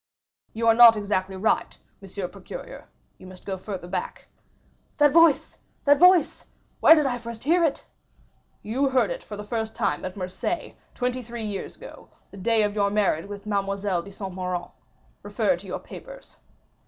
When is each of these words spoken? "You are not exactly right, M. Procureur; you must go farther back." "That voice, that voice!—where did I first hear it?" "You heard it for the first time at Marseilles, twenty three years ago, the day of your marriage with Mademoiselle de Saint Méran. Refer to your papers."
"You 0.53 0.65
are 0.65 0.73
not 0.73 0.95
exactly 0.97 1.35
right, 1.35 1.77
M. 2.01 2.31
Procureur; 2.31 2.87
you 3.19 3.27
must 3.27 3.45
go 3.45 3.55
farther 3.55 3.87
back." 3.87 4.29
"That 4.97 5.11
voice, 5.13 5.59
that 5.85 5.99
voice!—where 5.99 6.95
did 6.95 7.05
I 7.05 7.19
first 7.19 7.43
hear 7.43 7.63
it?" 7.63 7.85
"You 8.63 8.89
heard 8.89 9.11
it 9.11 9.23
for 9.23 9.37
the 9.37 9.43
first 9.43 9.75
time 9.75 10.03
at 10.03 10.17
Marseilles, 10.17 10.73
twenty 10.95 11.21
three 11.21 11.45
years 11.45 11.75
ago, 11.75 12.09
the 12.31 12.37
day 12.37 12.63
of 12.63 12.73
your 12.73 12.89
marriage 12.89 13.27
with 13.29 13.45
Mademoiselle 13.45 14.01
de 14.01 14.09
Saint 14.11 14.33
Méran. 14.33 14.71
Refer 15.21 15.55
to 15.57 15.67
your 15.67 15.77
papers." 15.77 16.37